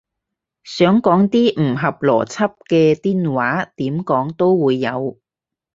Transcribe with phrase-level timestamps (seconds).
[0.63, 5.19] 想講啲唔合邏輯嘅癲話，點講都會有